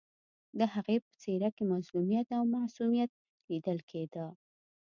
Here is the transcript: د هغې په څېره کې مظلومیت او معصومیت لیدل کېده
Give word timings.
د 0.57 0.59
هغې 0.73 0.97
په 1.05 1.11
څېره 1.21 1.49
کې 1.55 1.63
مظلومیت 1.73 2.27
او 2.37 2.43
معصومیت 2.55 3.11
لیدل 3.49 3.79
کېده 3.89 4.25